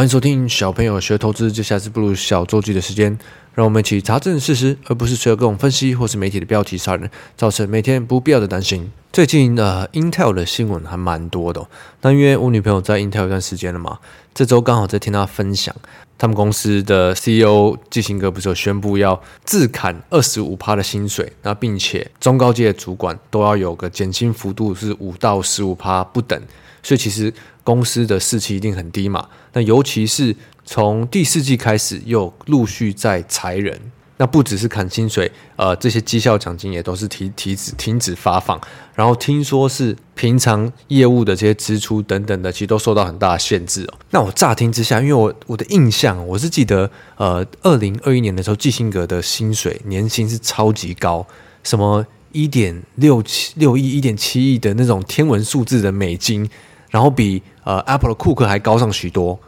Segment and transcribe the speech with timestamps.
[0.00, 3.18] 欢迎收听小朋友学投资，接下来是步入小周记的时间，
[3.52, 8.90] 让我们一起查证事实，而不是随着各种分析或是媒体的标题杀人，造成每天不必要的担心。
[9.12, 11.66] 最近呃，Intel 的新闻还蛮多的哦，
[12.02, 13.98] 那因为我女朋友在 Intel 一段时间了嘛，
[14.32, 15.74] 这周刚好在听她分享，
[16.16, 26.40] 他们公司的 CEO 基辛格不是有宣布要自砍二十五趴的薪水，那并且中高阶的主管都要有个减薪幅度是五到十五趴不等。
[26.80, 29.28] 所以其实公司的士气一定很低嘛。
[29.52, 33.76] 那尤其是从第四季开始，又陆续在裁人。
[34.20, 38.60] 那不只是砍薪水，呃，这些绩效奖金也都是停停止停止发放。
[38.94, 43.94] 然后听说是平常业务的这些支出等等的，其实都受到很大的限制哦。
[44.10, 51.26] 那我乍听之下，因为我我的印象，我是记得，呃，二零二一年的时候，基辛格的薪水年薪是超级高，
[51.64, 56.46] 什么一点六七六亿、一点七亿的那种天文数字的美金。
[56.90, 59.38] 然后比呃 Apple 的库克还高上许多，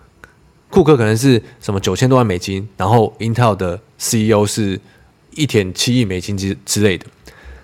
[0.73, 4.81] 库克可能是什么九千多万美金，然后 Intel 的 CEO 是
[5.35, 7.05] 一点七亿美金之之类的。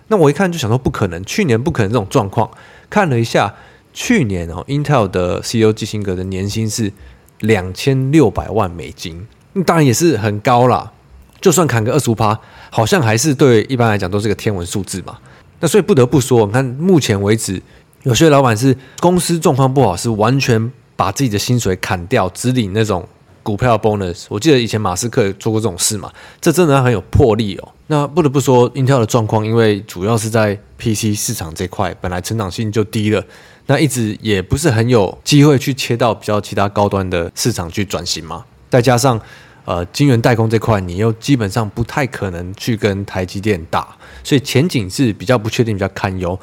[0.08, 2.50] 那我一看就想说不可能，去年不可能这种状况。
[2.90, 3.54] 看了一下，
[3.94, 6.92] 去年哦 Intel 的 CEO 基辛格的年薪是
[7.40, 9.26] 两千六百万美金，
[9.64, 10.92] 当然也是很高啦。
[11.40, 15.16] 就算砍个二十五趴，好像还是对一般来讲都是个天文数字嘛。
[15.60, 17.62] 那所以不得不说，你看目前为止。
[18.04, 23.06] 有些老板是公司状况不好，是完全把自己的薪水砍掉，只领那种
[23.44, 24.24] 股票 bonus。
[24.28, 27.68] 我记得以前马斯克也做过这种事嘛，这真的很有魄力哦。
[27.86, 33.24] 那不得不说，Intel 的状况，因为主要是在 PC 市场这块，本来成长性就低了，
[33.66, 38.44] 那一直也不是很有机会去切到比较其他高端的市场去转型嘛。
[38.68, 39.20] 再加上
[39.66, 46.36] 呃，晶圆代工这块，你又基本上不太可能去跟台积电打，所以前景是比较不确定，比较堪忧。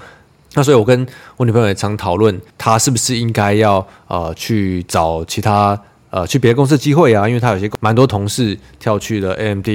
[0.58, 5.78] 那所以，我跟我女朋友也常讨论，她是不是应该要呃去找其他
[6.10, 7.28] 呃去别的公司机会啊？
[7.28, 9.68] 因为她有些蛮多同事跳去了 AMD、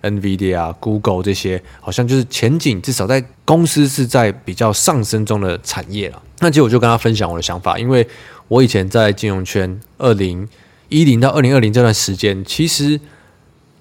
[0.00, 6.22] NVIDIA 啊、Google 这些，好像就是前景至少在公司是在比较上升中的产业了。
[6.38, 8.06] 那其实我就跟她分享我的想法，因为
[8.46, 10.48] 我以前在金融圈，二零
[10.88, 13.00] 一零到二零二零这段时间，其实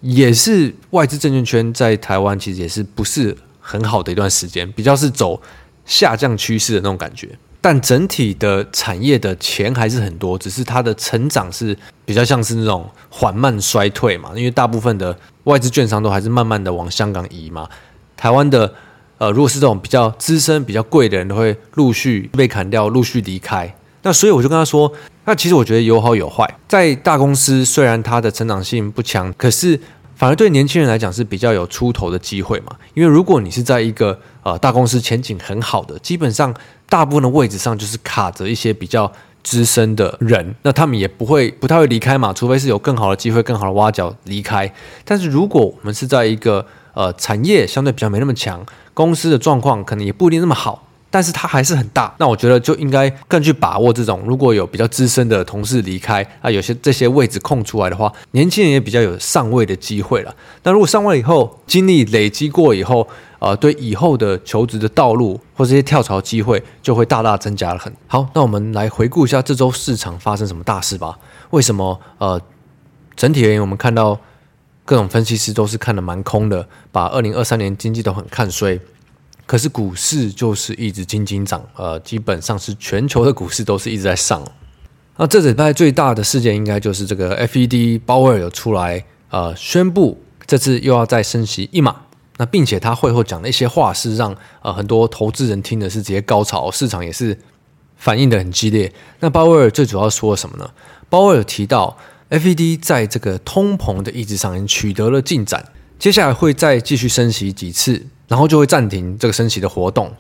[0.01, 5.39] 也是外资证券圈在台湾其实也是不是很好的一段时间，比较是走。
[5.88, 11.75] 下降趋势的那种感觉，但整体的产业的钱还是很多，只是它的成长是
[12.06, 14.31] 比较像是那种缓慢衰退嘛。
[14.36, 17.68] 因为大部分的外资券商都还是慢慢的往香港移嘛。
[18.16, 18.72] 台湾的
[19.18, 23.74] 呃，如果是这种比较资深、比较贵的人，都会陆续被砍掉，陆续离开。
[24.04, 24.92] 那所以我就跟他说，
[25.25, 26.48] 那其实我觉得有好有坏。
[26.68, 29.80] 在大公司，虽然它的成长性不强，可是。
[30.17, 36.51] 反而对年轻人来讲是比较有出头的机会嘛，因为如果你是在一个呃大公司前景很好的，基本上
[36.89, 39.11] 大部分的位置上就是卡着一些比较
[39.44, 44.73] 资深的人，那他们也不会不太会离开嘛，除非是有更好的机会、更好的挖角离开。
[45.06, 50.87] 但是如果我们是在一个呃产业相对比较没那么强，公司的状况可能也不一定那么好。
[51.09, 60.35] 但是它还是很大，那我觉得就应该更去把握这种，如果有比较资深的同事离开啊，有些这些位置空出来的话，年轻人也比较有上位的机会了。
[60.63, 63.07] 那如果上位以后，经历累积过以后，
[63.40, 67.91] 呃，对以后的求职的道路或这些跳槽机会就会大大增加了很。
[68.07, 71.18] 好，那我们来回顾一下这周市场发生什么大事吧。
[71.51, 72.00] 为什么？
[72.18, 72.39] 呃，
[73.16, 74.19] 整体而言，我们看到
[74.84, 78.78] 各种分析师都是看得蛮空的，把二零二三年经济都很看衰。
[79.47, 84.44] 可是股市就是一直惊惊涨，呃，基本上是全球的股市都是一直在上。
[85.16, 91.96] 那这礼拜最大的事件应该就是这个 FED 鲍威尔有出来，呃，宣布这次又要再升息一码。
[92.40, 97.36] 那并且他会后讲的一些话是让呃很多投资人听的是直接高潮，市场也是
[97.96, 98.94] 反应的很激烈。
[99.22, 100.69] 那鲍威尔最主要说了什么呢？
[101.09, 101.97] 鲍威尔提到
[102.30, 105.66] FED 在这个通膨的抑制上已经取得了进展，
[105.97, 108.06] 接下来会再继续升息几次。
[108.27, 110.13] 然后就会暂停这个升息的活动，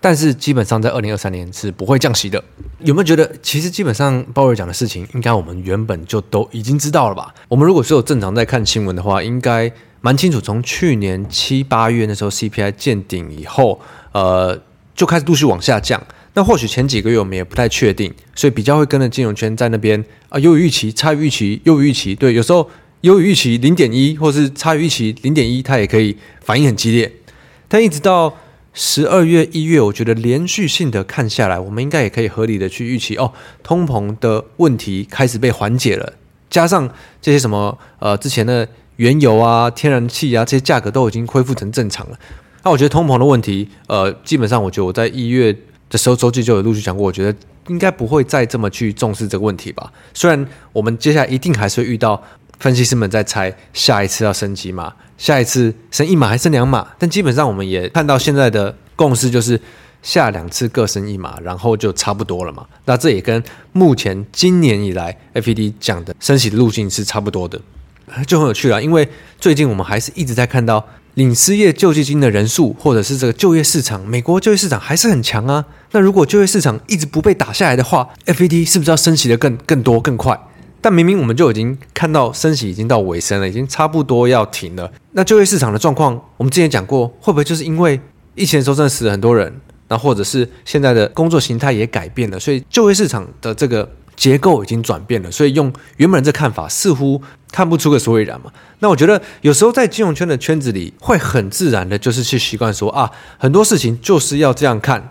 [0.00, 2.42] 但是基本上在二零二三年是不会降息的。
[2.80, 7.32] 有没有觉得，其实基本上鲍威尔讲的事情，应该我们原本就都已经知道了吧？
[7.48, 9.70] 我们如果是有正常在看新闻的话，应该
[10.00, 10.40] 蛮清楚。
[10.40, 13.80] 从去年七八月那时候 CPI 见顶以后，
[14.12, 14.60] 呃，
[14.96, 16.02] 就开始陆续往下降。
[16.34, 22.14] 那或许前几个月我们也不太确定，所以比较会跟着金融圈在那边啊，优于预期、差于预期、优于预期。
[22.14, 22.68] 对，有时候
[23.02, 27.12] 优于预期零点一，或是差于预期零点一，它也可以反应很激烈。
[27.72, 28.36] 但一直到
[28.74, 33.32] 十二月、一月，我觉得连续性的看下来，我们应该也可以合理的去预期哦，
[33.62, 36.12] 通膨的问题开始被缓解了，
[36.50, 36.86] 加上
[37.22, 42.18] 这些什么呃之前的原油啊、天然气啊这些价格都已经恢复成正常了。
[42.62, 45.56] 那我觉得通膨的问题，呃，基本上我觉得我在一月
[45.88, 47.34] 的时候，周记就有陆续讲过，我觉得
[47.68, 49.90] 应该不会再这么去重视这个问题吧。
[50.12, 52.22] 虽然我们接下来一定还是会遇到
[52.58, 54.92] 分析师们在猜下一次要升级嘛，
[55.22, 59.60] 下一次升一码还是两码，但基本上我们也看到现在的共识就是
[60.02, 62.66] 下两次各升一码，然后就差不多了嘛。
[62.86, 63.40] 那这也跟
[63.70, 67.60] 目前今年以来 FED 讲的升息的路径是差不多的，
[68.26, 68.82] 就很有趣了。
[68.82, 69.08] 因为
[69.38, 70.84] 最近我们还是一直在看到。
[71.14, 75.62] 领失业救济金的人数，或者是这个就业市场，美国就业市场还是很强啊。
[75.90, 80.40] 那如果就业市场一直不被打下来的话，FED 是不是要升息的更更多更快？
[80.82, 84.92] 但明明我们就已经看到升息已经到尾声了，已经差不多要停了。
[85.12, 87.98] 那就业市场的状况，我们之前讲过，会不会就是因为
[88.34, 93.88] 疫情的时候真的死了很多人，那或者是现在的工作形态也改变了，所以就业市场的这个。
[94.14, 97.20] 结构已经转变了，所以用原本人这看法，似乎
[97.50, 98.52] 看不出个所以然嘛。
[98.80, 105.08] 那我觉得有时候在金融圈的圈子里，会很自然的，就是去习惯说啊，很多事情就是要这样看，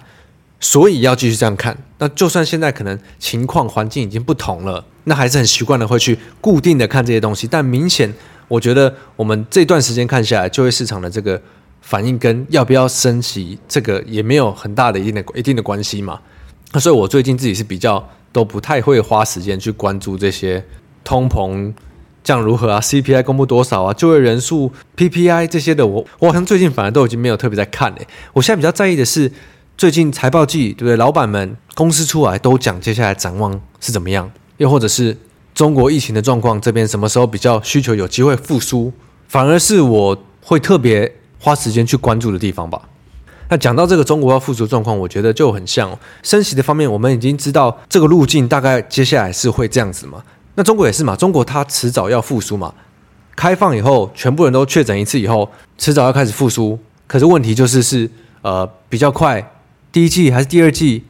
[0.59, 1.75] 所以要继续这样看。
[1.97, 7.47] 那就算现在可能情况环境已经不同了，那还是很习惯的会去固定的看这些东西。
[7.47, 8.13] 但明显，
[8.47, 11.41] 我觉得我们这段时间看下来，就业市场的这个
[11.81, 16.19] 反应跟要不要升息，这个也没有很大的一定的一定的关系嘛。
[16.73, 18.07] 那所以我最近自己是比较。
[18.33, 20.65] 都不太会花时间去关注这些
[21.03, 21.73] 通膨
[22.23, 28.07] 降如何啊，CPI 公布多少啊，就业人数 PPI 这些的，我我好像最近反而都已经没有特别在看嘞。
[28.31, 29.29] 我现在比较在意的是
[29.75, 30.95] 最近财报季，对不对？
[30.95, 35.17] 老板们公司出来都讲接下来展望是怎么样，又或者是
[35.55, 38.93] 中国疫情的状况这边什么时候比较需求有机会复苏，
[39.27, 42.79] 反而是我会特别花时间去关注的地方吧。
[43.49, 50.23] 那讲到这个中国要复苏状况，我觉得就很像升息的方面，我们已经知道这个路径大概接下来是会这样子嘛。
[50.53, 52.71] 那中国也是嘛，中国它迟早要复苏嘛。
[53.35, 55.49] 开放以后，全部人都确诊一次以后，
[55.79, 56.77] 迟早要开始复苏。
[57.07, 58.07] 可是问题就是是
[58.43, 59.51] 呃比较快，
[59.91, 61.03] 第一季还是第二季，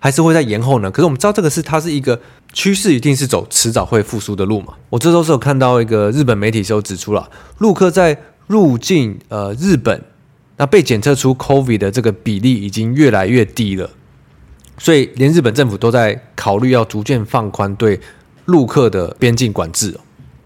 [0.00, 0.90] 还是会在延后呢？
[0.90, 2.18] 可是我们知道这个是它是一个
[2.56, 4.72] 趋势，一定是走迟早会复苏的路嘛。
[4.88, 8.16] 我这周是有看到一个日本媒体时候指出了，陆客在
[8.46, 10.02] 入境呃日本。
[10.56, 13.90] 那被检测出 COVID 的这个比例已经越来越低了，
[14.78, 18.00] 所以连日本政府都在考虑要逐渐放宽对
[18.46, 19.94] 陆客的边境管制。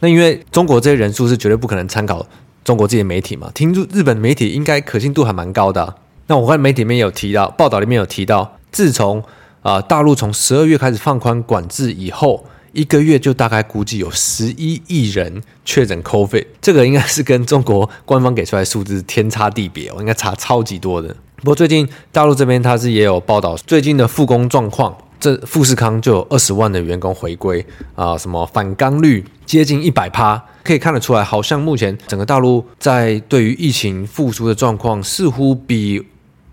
[0.00, 2.26] 那因为中国这些人数是绝对不可能参考
[2.64, 5.94] 中国这些媒体嘛，听日本媒体应该可信度还蛮高的。
[6.26, 9.22] 那我看媒体里面有提到，报道里面有提到，自从
[9.62, 12.44] 啊大陆从十二月开始放宽管制以后。
[12.72, 21.08] 一个月就大概估计有十一亿人确诊 COVID，这个应该是跟中国官方给出来的数字天差地别我，应该差超级多的。
[21.38, 27.66] 不过最近大陆这边它是也有报道最近的复工状况，这富士康就有二十万的员工回归
[27.96, 36.06] 啊，什么返岗率接近一百趴，可以看得出来，好像目前整个大陆在对于疫情复苏的状况，似乎比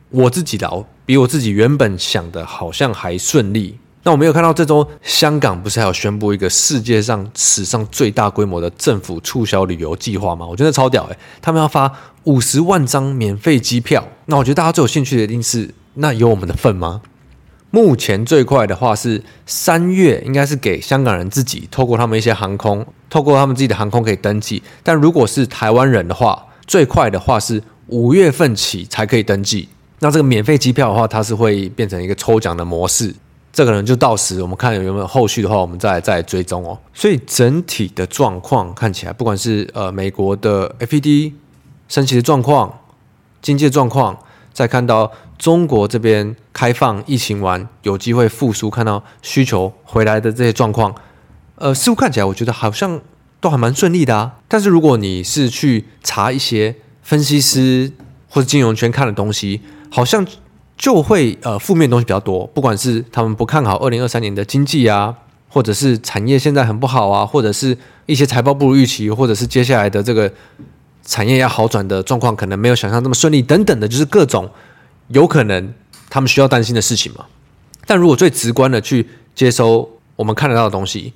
[0.09, 0.67] 我自己的
[1.07, 3.79] 比我自己原本想的好像还顺利。
[4.03, 10.45] 那我没有看到这周香港不是还有宣布一个世界上史上最大规模的政府促销旅游计划吗？
[10.45, 11.89] 我觉得超屌诶，他们要发
[12.25, 14.05] 五十万张免费机票。
[14.25, 17.01] 那我觉得大家最有兴趣的一定是，那有我们的份吗？
[17.71, 24.61] 目前最快的话是三月，应该是给香港人自己透过他们一些航空，透过他们自己的航空可以登记。
[24.83, 29.67] 但如果是台湾人的话，最快的话是五月份起才可以登记。
[29.99, 33.13] 那这个免费机票的话，它是会变成一个抽奖的模式。
[33.51, 36.77] 这个人就到时，我们看有没有后续的话，我们再再追踪哦。
[36.93, 41.33] 所以整体的状况看起来，不管是呃美国的 FED
[41.87, 42.81] 升息的状况、
[43.41, 44.15] 经济状况，
[44.53, 50.93] 再看到中国这边开放疫情完有机会复苏，看到需求回来的这些状况，
[51.55, 53.01] 呃，似乎看起来我觉得好像
[53.39, 54.35] 都还蛮顺利的啊。
[54.47, 57.91] 但是如果你是去查一些分析师
[58.29, 59.61] 或者金融圈看的东西，
[59.91, 60.25] 好像。
[60.77, 65.11] 就会呃负面东西比较多，不管是他们不看好二零二三年的经济啊，
[65.49, 67.75] 或者是产业现在很不好啊，或者是
[68.05, 70.31] 一些财报不如预期，或者是接下来的这个
[71.03, 74.47] 产业要好转的状况可能没有想象这么顺利等等的，就是各种
[75.07, 75.73] 有可能
[76.11, 77.25] 他们需要担心的事情嘛。
[77.87, 81.11] 但如果最直观的去接收我们看得到的东西，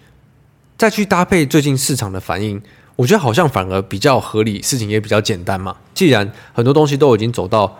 [0.76, 2.60] 再去搭配最近市场的反应，
[2.96, 5.76] 我觉得好像反而比较合理，事情也比较简单嘛。
[5.94, 7.78] 既然很多东西都已经走到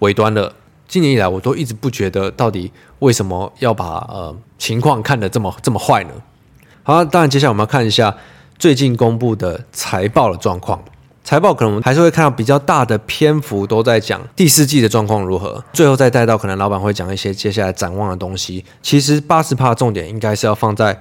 [0.00, 0.52] 尾端了。
[0.86, 6.10] 今年以来，我都一直不觉得到底为什么要把呃情况看得这么这么坏呢？
[6.82, 8.16] 好，当然接下来我们要看一下
[8.58, 10.82] 最近公布的财报的状况。
[11.22, 18.64] 财报可能还是会看到比较大的篇幅都在讲第四季的状况如何，最后再带到可能老板会讲一些接下来展望的东西。
[18.80, 20.98] 其实八十趴重点应该是要放在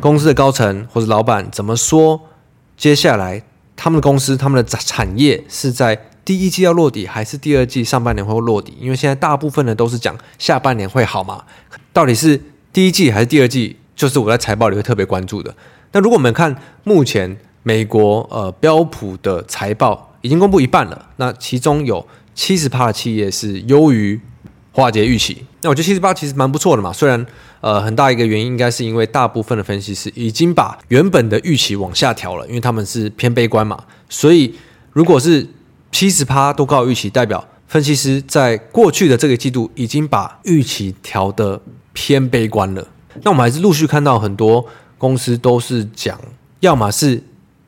[0.00, 2.18] 公司的高层或者老板怎么说，
[2.78, 3.42] 接下来
[3.76, 8.76] 他们的公司他们的产业是在第一季要落底，还是第二季上半年会落底？
[8.80, 11.44] 因为现在大部分的都是讲下半年会好嘛，
[11.92, 12.38] 到底是
[12.72, 13.76] 第一季还是第二季？
[13.94, 15.54] 就是我在财报里会特别关注的。
[15.92, 22.04] 那如果我们看目前美国呃标普的财报已经公布一半了，那其中有
[22.34, 24.20] 七十趴的企业是优于
[24.72, 25.46] 华尔街预期。
[25.62, 27.24] 那我觉得七十趴其实蛮不错的嘛，虽然
[27.60, 34.54] 呃很大一个原因应该是因为大部分的分析师已经把原本的预期往下调了，因为他们是偏悲观嘛，所以
[34.92, 35.46] 如果是
[35.98, 41.58] 七十趴都高于预期，代表分析师在过去的这个季度已经把预期调得
[41.94, 42.86] 偏悲观了。
[43.22, 44.66] 那我们还是陆续看到很多
[44.98, 46.20] 公司都是讲，
[46.60, 47.22] 要么是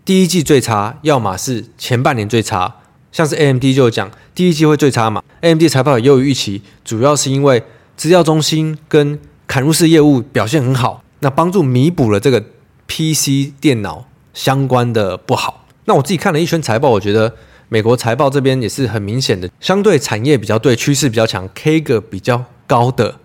[0.05, 2.75] 第一季最差，要么是前半年最差。
[3.11, 7.63] 像是 AMD 就讲第一季会最差嘛，AMD 财报也优于预期，主要是因为
[7.97, 12.45] 资料中心跟砍入式业务表现很好，那帮助弥补了这个
[12.89, 14.05] PC 电脑
[14.35, 15.65] 相关的不好。
[15.87, 17.35] 那我自己看了一圈财报，我觉得。
[17.71, 23.17] 美国财报这边也是很明显的，相对产业比较对，趋势比较强，K 个比较高的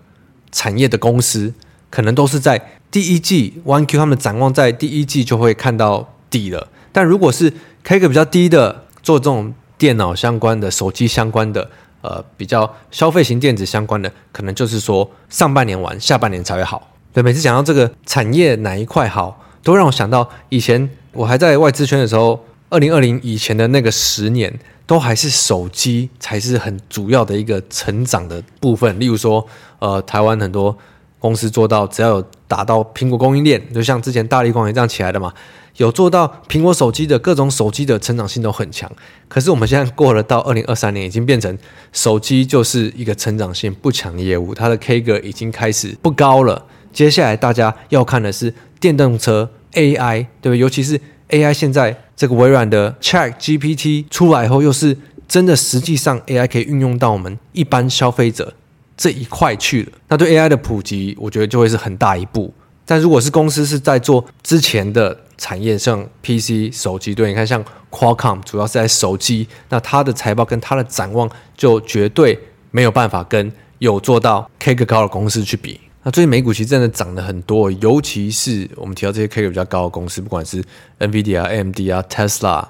[0.52, 1.54] 产业的公司，
[1.88, 6.68] 可能都是在第一季 One Q 他们展望在第一季就会看到底了。
[6.92, 7.50] 但如果是
[7.84, 11.70] K 个比较低的，做这种电脑相关的、手机相关的，
[12.02, 16.90] 呃，比较消费型电子相关的，可能就是说上半年完，下半年才会好。
[17.14, 22.44] 对，每次讲到这个产业哪一块好，都让我想到以前我还在外资圈的时候。
[22.70, 24.52] 二零二零以前的那个十年，
[24.86, 28.98] 都还是手机才是很主要的一个成长的部分。
[28.98, 29.46] 例如说，
[29.78, 30.76] 呃，台湾很多
[31.18, 35.32] 公司做到只要有打到苹果供应链，就像之前大力光也这样起来的嘛，
[35.76, 38.90] 有做到苹果手机的各种手机的成长性都很强。
[39.28, 41.56] 可是我们现在过了到二零二三年，已经变成
[41.92, 46.66] 手机就是一个成长性不强的业务，它的 K 个已经开始不高了。
[46.92, 50.58] 接下来大家要看的是电动车 AI，对不对？
[50.58, 51.00] 尤其是
[51.30, 51.96] AI 现在。
[52.16, 58.54] 这个微软的 ChatGPT 出来以后，又是真的实际上 AI 可以运用到我们一般消费者
[58.96, 59.90] 这一块去了。
[60.06, 62.54] 那对 AI 的普及，我觉得就会是很大一步。
[62.86, 72.38] 但如果是公司是在做之前的产业，像 PC 手机，对，你看像 Qualcomm 主要是在手机，那它的财报跟它的展望就绝对
[72.70, 73.50] 没有办法跟
[73.80, 75.80] 有做到 K 个高的公司去比。
[76.06, 80.62] 那最近美股其实真的涨了很多，尤其是我们提到这些 K 比较高的公司，不管是
[80.98, 82.68] NVIDIA、AMD 啊、Tesla、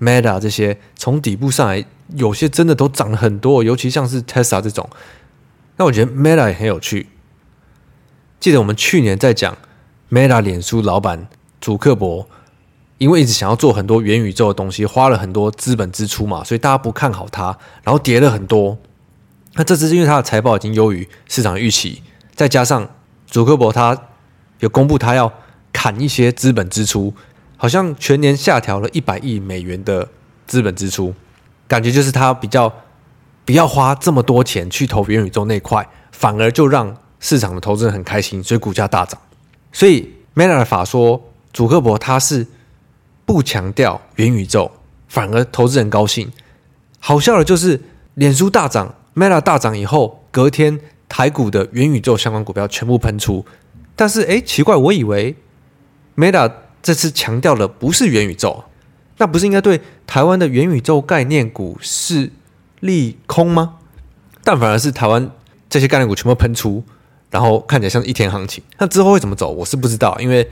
[0.00, 1.84] Meta 这些，从底部上来，
[2.16, 4.88] 有些真的都涨了很多，尤其像是 Tesla 这种。
[5.76, 7.08] 那我觉得 Meta 也很有趣。
[8.40, 9.58] 记得我们去年在讲
[10.10, 11.28] Meta 脸书老板
[11.60, 12.26] 祖克伯，
[12.96, 18.78] 因为一直想要做很多元宇宙的东西，花了很多资本支出嘛，所以大家不看好他，然后跌了很多。
[19.52, 22.02] 那这次是因为他的财报已经优于市场预期。
[22.34, 22.88] 再加上
[23.26, 23.96] 祖克伯他
[24.58, 25.32] 有公布他要
[25.72, 27.14] 砍一些资本支出，
[27.56, 30.08] 好像全年下调了一百亿美元的
[30.46, 31.14] 资本支出，
[31.68, 32.72] 感觉就是他比较
[33.44, 39.20] 不要花这么多钱去投元宇宙那块，反而就让市场的投资人很开心，所以股价大涨。
[39.72, 41.22] 所以 Meta 的法说，
[41.52, 42.46] 祖克伯他是
[43.24, 44.70] 不强调元宇宙，
[45.08, 46.32] 反而投资人高兴。
[46.98, 47.82] 好笑的就是
[48.14, 50.80] 脸书大涨，Meta 大涨以后，隔天。
[51.16, 53.46] 台股的元宇宙相关股票全部喷出，
[53.94, 55.36] 但是哎，奇怪，我以为
[56.16, 56.52] Meta
[56.82, 58.64] 这次强调的不是元宇宙，
[59.18, 62.32] 那不是应该对台湾的元宇宙概念股是
[62.80, 63.76] 利空吗？
[64.42, 65.30] 但反而是台湾
[65.70, 66.82] 这些概念股全部喷出，
[67.30, 68.64] 然后看起来像一天行情。
[68.78, 70.50] 那之后会怎么走，我是不知道，因为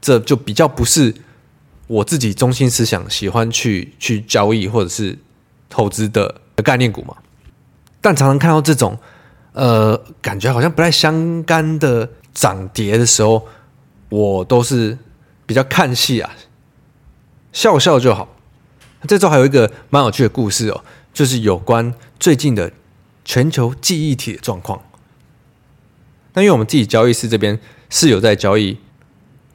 [0.00, 1.12] 这就比较不是
[1.88, 5.18] 我自己中心思想喜欢去去交易或者是
[5.68, 7.16] 投资的概念股嘛。
[8.00, 8.96] 但常常看到这种。
[9.58, 13.44] 呃，感觉好像不太相干的涨跌的时候，
[14.08, 14.96] 我都是
[15.46, 16.30] 比较看戏啊，
[17.52, 18.28] 笑笑就好。
[19.08, 22.70] 这周还有一个蛮有趣的故事哦，就是有关最近的
[23.24, 24.80] 全球记忆体的状况。
[26.34, 27.58] 那因为我们自己交易室这边
[27.90, 28.78] 是有在交易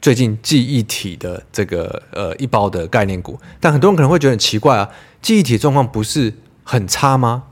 [0.02, 4.90] 最近记忆体的这个呃一包的概念股，但很多人可能会觉得很奇怪啊，
[5.22, 7.44] 记忆体状况不是很差吗？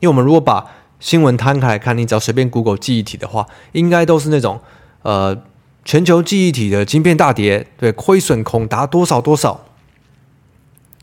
[0.00, 0.66] 因为我们如果把
[1.00, 4.60] 新闻摊开来看，你只要随便 Google 记忆体的话，应该都是那种
[5.02, 5.36] 呃
[5.84, 9.64] 全球记忆体的晶片大跌，对，亏损恐达多少多少，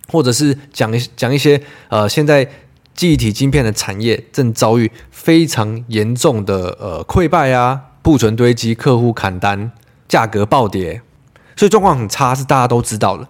[0.07, 2.47] 或者是讲一讲一些呃现在
[2.93, 9.71] 记忆体晶片的产业正遭遇非常严重的呃溃败啊，库存堆积，客户砍单，
[10.07, 11.01] 价格暴跌，
[11.55, 13.27] 所以状况很差是大家都知道的。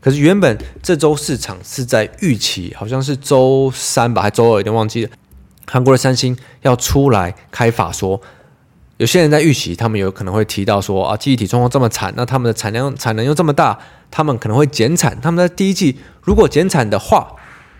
[0.00, 5.10] 可是原本这周市场是在预期，好像是周三吧，还周二，有点忘记了。
[5.70, 8.20] 韩国的三星要出来开法说，
[8.96, 13.78] 有些人在预期，他们有可能会提到说啊，记忆体状况这么惨，那他们的产量产能又这么大，
[14.10, 15.16] 他们可能会减产。
[15.20, 17.32] 他们在第一季如果减产的话，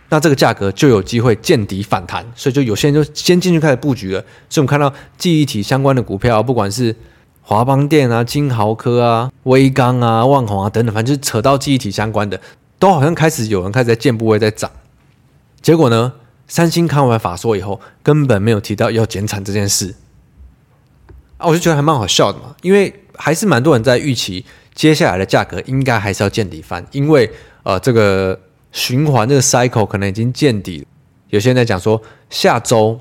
[0.09, 4.21] 那这个价格就有机会见底反弹，所以就有些人就先进去开始布局了。
[4.49, 6.95] 所以我们看到记忆体相关的股票，不管是
[7.43, 12.41] 华邦电啊、金豪科啊、威刚啊、旺宏啊等等，反正就是扯到记忆体相关的，
[12.79, 14.71] 都好像开始有人开始在建部位在涨。
[15.61, 16.13] 结果呢，
[16.51, 19.95] 三星看完法说以后，根本没有提到要减产这件事。
[21.39, 27.31] 啊，我就觉得还蛮好笑的嘛，因为还是蛮多人在预期接下来的价格应该还是要见底翻，因为
[27.63, 28.39] 呃这个。
[28.73, 30.87] 循环这个 cycle 可能已经见底，
[31.31, 33.01] 有些人在讲说下周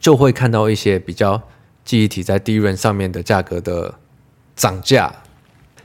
[0.00, 1.40] 就会看到一些比较
[1.84, 3.94] 记忆体在 DRAM 上面的价格的
[4.56, 5.14] 涨价。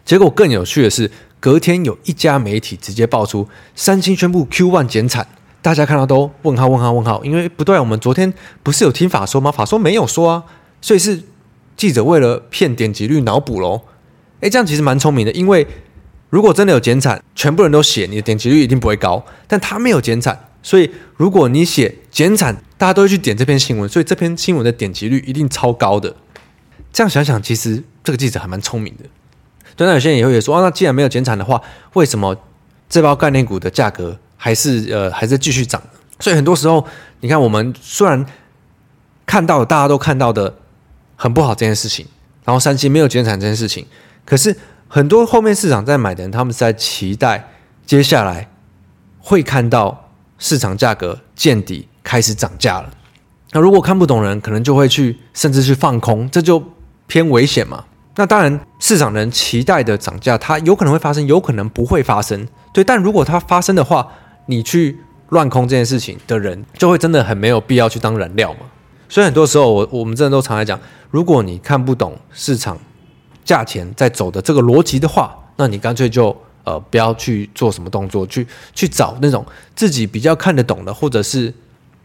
[0.04, 5.28] 结果更有趣的是，隔天有一家媒体直接爆出三星宣布 Q1 减产，
[5.62, 9.52] 大家看到都问号问号问号，因为不对，我们昨天不是有听法说吗？
[9.52, 10.44] 法说没有说啊，
[10.82, 11.22] 所以是
[11.76, 13.82] 记者为了骗点击率脑补喽。
[14.42, 15.68] 诶，这样其实蛮聪明的，因为。
[16.32, 19.22] 如果真的有减产，全部人都写，你的点击率一定不会高。
[19.50, 26.16] 但他没有减产，所以如果你写减产，大家都会去点这篇新闻，所以这篇新闻的点击率一定超高的。
[26.94, 29.04] 这样想想，其实这个记者还蛮聪明的。
[29.76, 31.62] 对，那有些人也会说，啊，那既然没有减产的话，
[31.96, 32.38] 为什么
[32.88, 35.80] 这包概念股的价格还是呃还是继续涨？
[36.20, 36.84] 所以很多时候，
[37.20, 38.26] 你看我们虽然
[39.26, 40.56] 看到大家都看到的
[41.16, 42.08] 很不好这件事情，
[42.44, 43.86] 然后三星没有减产这件事情，
[44.26, 44.58] 可是。
[44.94, 47.48] 很多后面市场在买的人，他们是在期待
[47.86, 48.50] 接下来
[49.22, 52.90] 会看到市场价格见底，开始涨价了。
[53.54, 56.62] 那如果看不懂人，可能就会去甚至去放空，这就
[57.08, 57.86] 偏危险嘛。
[58.18, 62.46] 那当然，市场人期待的涨价，它有可能会发生，有可能不会发生。
[62.74, 64.12] 对，但如果它发生的话，
[64.46, 64.98] 你去
[65.30, 68.60] 乱空这件事情的人，就会真的很没有必要去当燃料嘛。
[69.10, 70.80] 所以很多时候，我我们真的都常来讲，
[71.10, 72.78] 如果你看不懂市场。
[73.44, 76.34] 价钱在走的这个逻辑的话，那你干脆就
[76.64, 79.44] 呃不要去做什么动作，去去找那种
[79.76, 81.52] 自己比较看得懂的，或者是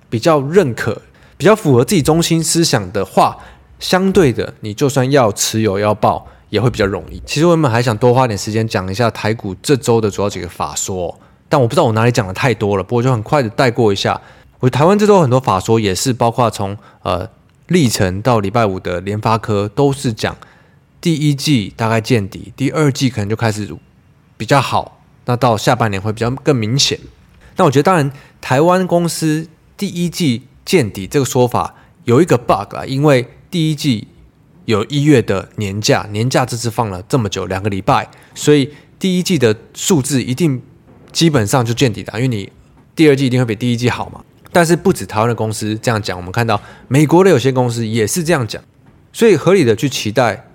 [0.09, 1.01] 比较认可、
[1.37, 3.37] 比较符合自己中心思想的话，
[3.79, 7.23] 相对的，你就算要持有要报，也会比较容易。
[7.27, 11.17] 其实我们还想多花点时间讲一下台股这周的主要几个法说，
[11.49, 14.21] 但我不知道我哪里讲的太多了，不过就很快的带过一下。
[14.61, 17.29] 我台湾这周很多法说也是包括从呃
[17.69, 20.37] 历程到礼拜五的联发科都是讲。
[20.99, 23.69] 第一季大概见底，第二季可能就开始
[24.37, 26.99] 比较好，那到下半年会比较更明显。
[27.57, 34.09] 那我觉得，当然，台湾公司第一季见底这个说法有一个 bug 啊，因为第一季
[34.65, 40.61] 有一月的年假，年假这次放了这么久，两个礼拜，所以第一季的数字一定
[41.17, 42.53] 基本上就见底了，因为你
[42.95, 44.23] 第二季一定会比第一季好嘛。
[44.53, 48.63] 但是不止台湾的公司这样讲，我们看到美国的有些公司也是这样讲，
[49.15, 50.47] 所以合理的去期待。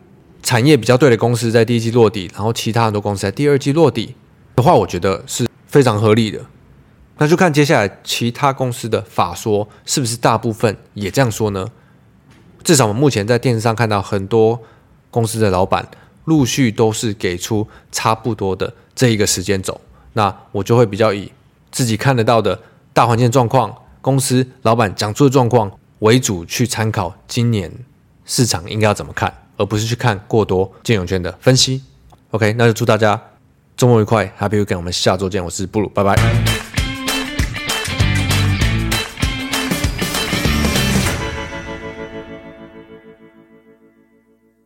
[0.43, 4.15] 产业比较对的公司在第一季落底，然后其他很多公司在第二季落底
[4.55, 6.39] 的话，我觉得是非常合理的。
[7.17, 11.67] 那就看接下来其他公司的法说是不是大部分也这样说呢？
[12.63, 14.59] 至少我们目前在电视上看到很多
[15.09, 15.87] 公司的老板
[16.25, 19.79] 陆续都是给出差不多的这一个时间轴。
[20.13, 21.31] 那我就会比较以
[21.71, 22.59] 自己看得到的
[22.93, 27.71] 大环境状况、公司老板讲出的状况为主去参考今年
[28.25, 29.33] 市场应该要怎么看。
[29.57, 31.83] 而不是去看过多金融圈的分析。
[32.31, 33.21] OK，那就祝大家
[33.77, 36.70] 周末愉快，Happy Weekend，我们下周见，我是布鲁，拜拜。